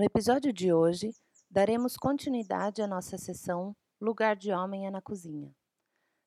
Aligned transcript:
No 0.00 0.06
episódio 0.06 0.50
de 0.50 0.72
hoje, 0.72 1.14
daremos 1.50 1.94
continuidade 1.94 2.80
à 2.80 2.86
nossa 2.86 3.18
sessão 3.18 3.76
Lugar 4.00 4.34
de 4.34 4.50
Homem 4.50 4.86
é 4.86 4.90
na 4.90 5.02
Cozinha. 5.02 5.54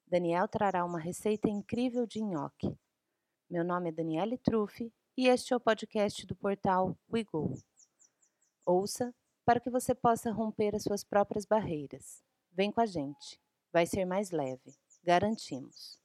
Daniel 0.06 0.48
trará 0.48 0.86
uma 0.86 1.00
receita 1.00 1.50
incrível 1.50 2.06
de 2.06 2.22
nhoque. 2.22 2.78
Meu 3.50 3.64
nome 3.64 3.90
é 3.90 3.92
Daniele 3.92 4.38
Truffi 4.38 4.94
e 5.18 5.28
este 5.28 5.56
é 5.56 5.58
o 5.58 5.60
podcast 5.60 6.24
do 6.28 6.36
portal 6.36 6.96
WeGo. 7.12 7.52
Ouça 8.64 9.12
para 9.44 9.60
que 9.60 9.72
você 9.72 9.96
possa 9.96 10.32
romper 10.32 10.76
as 10.76 10.84
suas 10.84 11.04
próprias 11.04 11.44
barreiras. 11.44 12.24
Vem 12.52 12.72
com 12.72 12.80
a 12.80 12.86
gente, 12.86 13.42
vai 13.72 13.88
ser 13.88 14.06
mais 14.06 14.30
leve, 14.30 14.72
garantimos. 15.02 16.03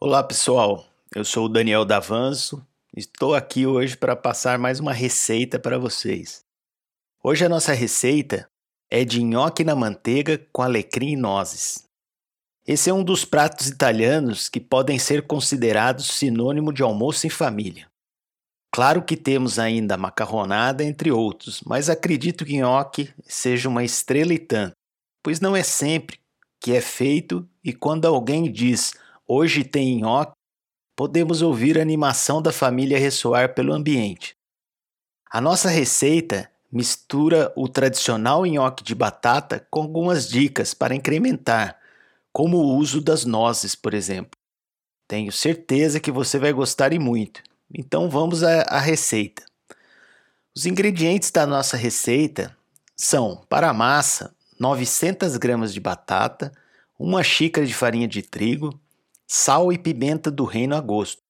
Olá 0.00 0.22
pessoal, 0.22 0.86
eu 1.12 1.24
sou 1.24 1.46
o 1.46 1.48
Daniel 1.48 1.84
Davanzo 1.84 2.64
estou 2.96 3.34
aqui 3.34 3.66
hoje 3.66 3.96
para 3.96 4.14
passar 4.14 4.56
mais 4.56 4.78
uma 4.78 4.92
receita 4.92 5.58
para 5.58 5.76
vocês. 5.76 6.44
Hoje 7.20 7.44
a 7.44 7.48
nossa 7.48 7.72
receita 7.72 8.48
é 8.88 9.04
de 9.04 9.20
nhoque 9.24 9.64
na 9.64 9.74
manteiga 9.74 10.38
com 10.52 10.62
alecrim 10.62 11.14
e 11.14 11.16
nozes. 11.16 11.84
Esse 12.64 12.90
é 12.90 12.94
um 12.94 13.02
dos 13.02 13.24
pratos 13.24 13.66
italianos 13.66 14.48
que 14.48 14.60
podem 14.60 15.00
ser 15.00 15.26
considerados 15.26 16.06
sinônimo 16.06 16.72
de 16.72 16.84
almoço 16.84 17.26
em 17.26 17.30
família. 17.30 17.88
Claro 18.72 19.02
que 19.02 19.16
temos 19.16 19.58
ainda 19.58 19.96
macarronada, 19.96 20.84
entre 20.84 21.10
outros, 21.10 21.60
mas 21.66 21.90
acredito 21.90 22.44
que 22.44 22.58
nhoque 22.58 23.12
seja 23.24 23.68
uma 23.68 23.82
estrela 23.82 24.32
e 24.32 24.38
tanto, 24.38 24.76
pois 25.24 25.40
não 25.40 25.56
é 25.56 25.64
sempre 25.64 26.20
que 26.60 26.72
é 26.72 26.80
feito 26.80 27.44
e 27.64 27.72
quando 27.72 28.06
alguém 28.06 28.48
diz 28.48 28.92
Hoje 29.30 29.62
tem 29.62 29.98
nhoque, 29.98 30.32
podemos 30.96 31.42
ouvir 31.42 31.78
a 31.78 31.82
animação 31.82 32.40
da 32.40 32.50
família 32.50 32.98
ressoar 32.98 33.54
pelo 33.54 33.74
ambiente. 33.74 34.34
A 35.30 35.38
nossa 35.38 35.68
receita 35.68 36.50
mistura 36.72 37.52
o 37.54 37.68
tradicional 37.68 38.46
nhoque 38.46 38.82
de 38.82 38.94
batata 38.94 39.66
com 39.70 39.82
algumas 39.82 40.26
dicas 40.30 40.72
para 40.72 40.94
incrementar, 40.94 41.78
como 42.32 42.56
o 42.56 42.74
uso 42.78 43.02
das 43.02 43.26
nozes, 43.26 43.74
por 43.74 43.92
exemplo. 43.92 44.30
Tenho 45.06 45.30
certeza 45.30 46.00
que 46.00 46.10
você 46.10 46.38
vai 46.38 46.50
gostar 46.50 46.94
e 46.94 46.98
muito. 46.98 47.42
Então 47.70 48.08
vamos 48.08 48.42
à, 48.42 48.62
à 48.62 48.78
receita. 48.78 49.44
Os 50.56 50.64
ingredientes 50.64 51.30
da 51.30 51.46
nossa 51.46 51.76
receita 51.76 52.56
são, 52.96 53.44
para 53.46 53.68
a 53.68 53.74
massa, 53.74 54.34
900 54.58 55.36
gramas 55.36 55.74
de 55.74 55.80
batata, 55.80 56.50
uma 56.98 57.22
xícara 57.22 57.66
de 57.66 57.74
farinha 57.74 58.08
de 58.08 58.22
trigo, 58.22 58.80
sal 59.30 59.70
e 59.70 59.76
pimenta 59.76 60.30
do 60.30 60.44
reino 60.44 60.74
a 60.74 60.80
gosto, 60.80 61.20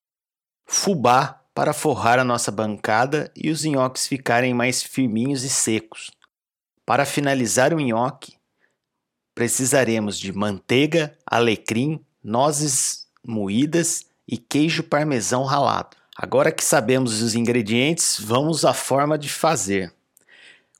fubá 0.65 1.43
para 1.53 1.73
forrar 1.73 2.21
a 2.21 2.25
nossa 2.25 2.53
bancada 2.53 3.33
e 3.35 3.51
os 3.51 3.65
nhoques 3.65 4.07
ficarem 4.07 4.55
mais 4.55 4.81
firminhos 4.81 5.43
e 5.43 5.51
secos. 5.51 6.13
Para 6.87 7.05
finalizar 7.05 7.75
o 7.75 7.81
nhoque, 7.81 8.37
precisaremos 9.35 10.17
de 10.17 10.33
manteiga, 10.33 11.19
alecrim, 11.27 12.01
nozes 12.23 13.09
moídas 13.27 14.07
e 14.29 14.39
queijo 14.39 14.85
parmesão 14.85 15.43
ralado. 15.43 15.97
Agora 16.17 16.53
que 16.53 16.65
sabemos 16.65 17.21
os 17.21 17.35
ingredientes, 17.35 18.21
vamos 18.21 18.65
à 18.65 18.73
forma 18.73 19.19
de 19.19 19.29
fazer. 19.29 19.93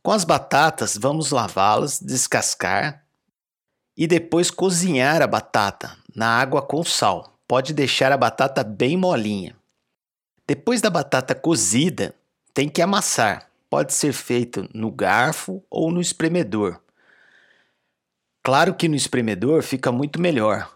Com 0.03 0.13
as 0.13 0.25
batatas, 0.25 0.97
vamos 0.97 1.33
lavá-las, 1.33 2.01
descascar 2.01 3.05
e 3.97 4.07
depois 4.07 4.53
cozinhar 4.53 5.21
a 5.21 5.27
batata 5.27 5.97
na 6.19 6.41
água 6.41 6.61
com 6.61 6.83
sal. 6.83 7.39
Pode 7.47 7.73
deixar 7.73 8.11
a 8.11 8.17
batata 8.17 8.65
bem 8.65 8.97
molinha. 8.97 9.55
Depois 10.49 10.81
da 10.81 10.91
batata 10.91 11.33
cozida, 11.33 12.13
tem 12.53 12.69
que 12.69 12.83
amassar. 12.83 13.49
Pode 13.71 13.95
ser 13.95 14.13
feito 14.13 14.69
no 14.75 14.91
garfo 14.91 15.63
ou 15.71 15.93
no 15.93 16.01
espremedor. 16.01 16.81
Claro 18.43 18.75
que 18.75 18.89
no 18.89 18.97
espremedor 18.97 19.63
fica 19.63 19.93
muito 19.93 20.21
melhor, 20.21 20.69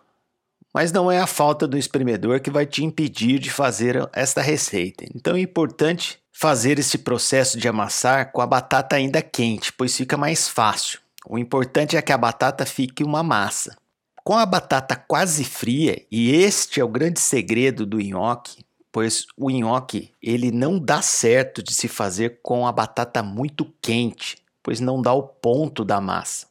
mas 0.73 0.93
não 0.93 1.11
é 1.11 1.19
a 1.19 1.27
falta 1.27 1.67
do 1.67 1.77
espremedor 1.77 2.39
que 2.39 2.51
vai 2.51 2.65
te 2.65 2.85
impedir 2.85 3.41
de 3.41 3.51
fazer 3.51 4.09
esta 4.13 4.41
receita. 4.41 5.05
Então 5.13 5.35
é 5.35 5.41
importante 5.41 6.21
fazer 6.31 6.79
esse 6.79 6.99
processo 6.99 7.59
de 7.59 7.67
amassar 7.67 8.31
com 8.31 8.41
a 8.41 8.47
batata 8.47 8.95
ainda 8.95 9.21
quente, 9.21 9.73
pois 9.73 9.97
fica 9.97 10.17
mais 10.17 10.49
fácil. 10.49 11.01
O 11.27 11.37
importante 11.37 11.97
é 11.97 12.03
que 12.03 12.13
a 12.13 12.19
batata 12.19 12.65
fique 12.65 13.03
uma 13.03 13.25
massa. 13.25 13.77
Com 14.25 14.35
a 14.35 14.47
batata 14.47 14.95
quase 14.95 15.45
fria, 15.45 16.07
e 16.11 16.31
este 16.31 16.81
é 16.81 16.85
o 16.85 16.89
grande 16.89 17.19
segredo 17.19 17.85
do 17.85 17.99
nhoque, 18.01 18.65
pois 18.93 19.27
o 19.37 19.51
nhoque 19.51 20.13
ele 20.23 20.53
não 20.53 20.79
dá 20.79 21.03
certo 21.03 21.63
de 21.63 21.75
se 21.75 21.89
fazer 21.89 22.41
com 22.41 22.67
a 22.67 22.71
batata 22.71 23.23
muito 23.23 23.65
quente, 23.81 24.37
pois 24.63 24.79
não 24.79 25.03
dá 25.03 25.13
o 25.13 25.25
ponto 25.25 25.85
da 25.85 26.01
massa. 26.01 26.47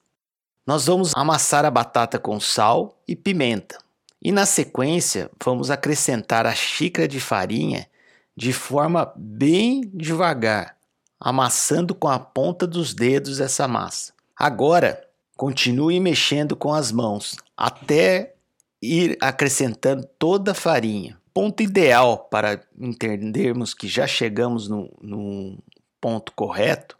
Nós 0.68 0.86
vamos 0.86 1.14
amassar 1.16 1.64
a 1.64 1.72
batata 1.72 2.20
com 2.20 2.40
sal 2.40 3.02
e 3.08 3.16
pimenta. 3.16 3.78
E 4.22 4.32
na 4.32 4.46
sequência, 4.46 5.32
vamos 5.44 5.72
acrescentar 5.72 6.46
a 6.46 6.54
xícara 6.54 7.08
de 7.08 7.20
farinha 7.20 7.88
de 8.36 8.54
forma 8.54 9.12
bem 9.16 9.90
devagar, 9.94 10.78
amassando 11.20 11.96
com 11.96 12.08
a 12.08 12.20
ponta 12.20 12.68
dos 12.68 12.94
dedos 12.94 13.40
essa 13.40 13.68
massa. 13.68 14.14
Agora, 14.36 15.02
continue 15.36 16.00
mexendo 16.00 16.56
com 16.56 16.74
as 16.74 16.92
mãos 16.92 17.36
até 17.56 18.36
ir 18.82 19.18
acrescentando 19.22 20.08
toda 20.18 20.52
a 20.52 20.56
farinha. 20.56 21.18
Ponto 21.34 21.64
ideal 21.64 22.28
para 22.30 22.62
entendermos 22.80 23.74
que 23.74 23.88
já 23.88 24.06
chegamos 24.06 24.68
no, 24.68 24.92
no 25.02 25.58
ponto 26.00 26.32
correto 26.34 26.98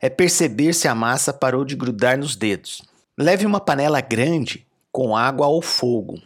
é 0.00 0.08
perceber 0.08 0.72
se 0.74 0.86
a 0.86 0.94
massa 0.94 1.32
parou 1.32 1.64
de 1.64 1.76
grudar 1.76 2.18
nos 2.18 2.36
dedos. 2.36 2.82
Leve 3.18 3.46
uma 3.46 3.60
panela 3.60 4.00
grande 4.00 4.66
com 4.90 5.16
água 5.16 5.46
ao 5.46 5.62
fogo. 5.62 6.20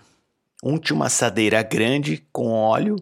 Unte 0.63 0.93
uma 0.93 1.07
assadeira 1.07 1.63
grande 1.63 2.27
com 2.33 2.51
óleo 2.53 2.97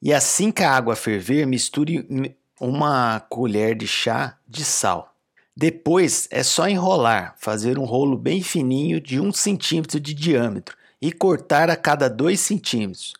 e 0.00 0.12
assim 0.12 0.52
que 0.52 0.62
a 0.62 0.70
água 0.70 0.94
ferver, 0.94 1.46
misture 1.46 2.36
uma 2.60 3.20
colher 3.20 3.74
de 3.74 3.86
chá 3.86 4.38
de 4.46 4.64
sal. 4.64 5.15
Depois 5.58 6.28
é 6.30 6.42
só 6.42 6.68
enrolar, 6.68 7.34
fazer 7.38 7.78
um 7.78 7.84
rolo 7.84 8.18
bem 8.18 8.42
fininho 8.42 9.00
de 9.00 9.18
1 9.18 9.32
centímetro 9.32 9.98
de 9.98 10.12
diâmetro 10.12 10.76
e 11.00 11.10
cortar 11.10 11.70
a 11.70 11.76
cada 11.76 12.10
2 12.10 12.38
centímetros. 12.38 13.14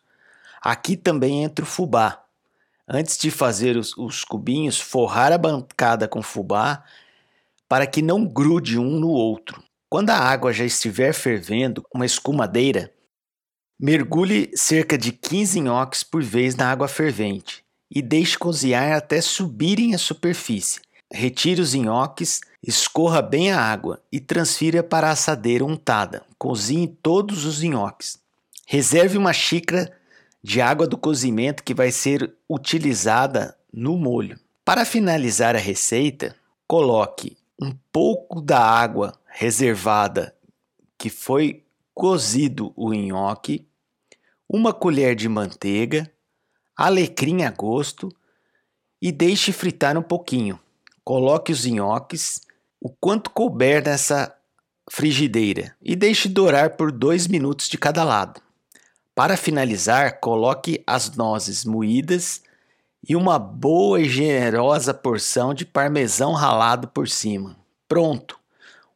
Aqui 0.61 0.99
também 0.99 1.43
entra 1.43 1.65
o 1.65 1.69
fubá. 1.69 2.23
Antes 2.87 3.17
de 3.17 3.31
fazer 3.31 3.79
os, 3.79 3.97
os 3.97 4.23
cubinhos, 4.23 4.79
forrar 4.79 5.33
a 5.33 5.39
bancada 5.39 6.07
com 6.07 6.21
fubá 6.21 6.85
para 7.67 7.87
que 7.87 8.03
não 8.03 8.27
grude 8.27 8.79
um 8.79 9.01
no 9.01 9.09
outro. 9.09 9.63
Quando 9.89 10.11
a 10.11 10.19
água 10.19 10.53
já 10.53 10.65
estiver 10.65 11.15
fervendo, 11.15 11.87
uma 11.93 12.05
escumadeira, 12.05 12.93
mergulhe 13.81 14.51
cerca 14.55 14.99
de 14.99 15.11
15 15.11 15.61
nhoques 15.63 16.03
por 16.03 16.23
vez 16.23 16.55
na 16.55 16.71
água 16.71 16.87
fervente 16.87 17.65
e 17.91 18.03
deixe 18.03 18.37
cozinhar 18.37 18.95
até 18.95 19.23
subirem 19.23 19.95
à 19.95 19.99
superfície. 19.99 20.86
Retire 21.13 21.61
os 21.61 21.73
nhoques, 21.73 22.41
escorra 22.63 23.23
bem 23.23 23.53
a 23.53 23.61
água 23.61 24.03
e 24.11 24.19
transfira 24.19 24.83
para 24.83 25.09
a 25.09 25.13
assadeira 25.13 25.65
untada. 25.65 26.25
Cozinhe 26.37 26.89
todos 26.89 27.45
os 27.45 27.63
nhoques. 27.63 28.19
Reserve 28.67 29.17
uma 29.17 29.33
xícara 29.33 29.93
de 30.43 30.61
água 30.61 30.87
do 30.87 30.99
cozimento 30.99 31.63
que 31.63 31.75
vai 31.75 31.93
ser 31.93 32.35
utilizada 32.49 33.57
no 33.73 33.97
molho. 33.97 34.39
Para 34.65 34.85
finalizar 34.85 35.55
a 35.55 35.61
receita, 35.61 36.35
coloque 36.67 37.37
um 37.61 37.73
pouco 37.93 38.41
da 38.41 38.61
água 38.61 39.15
reservada 39.27 40.35
que 40.99 41.09
foi 41.09 41.65
cozido 41.95 42.73
o 42.77 42.93
nhoque, 42.93 43.67
uma 44.49 44.73
colher 44.73 45.15
de 45.15 45.29
manteiga, 45.29 46.11
alecrim 46.77 47.45
a 47.45 47.51
gosto 47.51 48.09
e 49.01 49.13
deixe 49.13 49.53
fritar 49.53 49.97
um 49.97 50.03
pouquinho. 50.03 50.59
Coloque 51.07 51.53
os 51.53 51.65
nhoques 51.65 52.41
o 52.81 52.89
quanto 52.89 53.31
couber 53.31 53.81
nessa 53.81 54.35
frigideira 54.91 55.73
e 55.81 55.95
deixe 55.95 56.29
dourar 56.29 56.71
por 56.71 56.91
2 56.91 57.29
minutos 57.29 57.69
de 57.69 57.79
cada 57.79 58.03
lado. 58.03 58.41
Para 59.15 59.37
finalizar, 59.37 60.19
coloque 60.19 60.83
as 60.85 61.15
nozes 61.15 61.65
moídas 61.65 62.43
e 63.09 63.15
uma 63.15 63.39
boa 63.39 64.01
e 64.01 64.09
generosa 64.09 64.93
porção 64.93 65.55
de 65.55 65.65
parmesão 65.65 66.33
ralado 66.33 66.89
por 66.89 67.09
cima. 67.09 67.57
Pronto! 67.87 68.37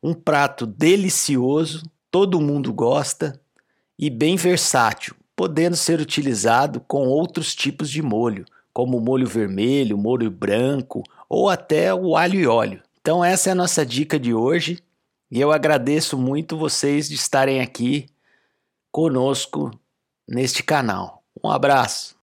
Um 0.02 0.12
prato 0.12 0.66
delicioso, 0.66 1.88
todo 2.10 2.40
mundo 2.40 2.72
gosta 2.72 3.40
e 3.96 4.10
bem 4.10 4.34
versátil, 4.34 5.14
podendo 5.36 5.76
ser 5.76 6.00
utilizado 6.00 6.80
com 6.80 7.06
outros 7.06 7.54
tipos 7.54 7.88
de 7.88 8.02
molho, 8.02 8.44
como 8.72 9.00
molho 9.00 9.26
vermelho, 9.26 9.98
molho 9.98 10.30
branco 10.30 11.02
ou 11.28 11.48
até 11.48 11.94
o 11.94 12.16
alho 12.16 12.38
e 12.40 12.46
óleo. 12.46 12.82
Então, 13.00 13.24
essa 13.24 13.48
é 13.48 13.52
a 13.52 13.56
nossa 13.56 13.84
dica 13.84 14.18
de 14.18 14.34
hoje 14.34 14.78
e 15.30 15.40
eu 15.40 15.52
agradeço 15.52 16.18
muito 16.18 16.56
vocês 16.56 17.08
de 17.08 17.14
estarem 17.14 17.60
aqui 17.60 18.06
conosco 18.90 19.70
neste 20.28 20.62
canal. 20.62 21.22
Um 21.42 21.50
abraço! 21.50 22.18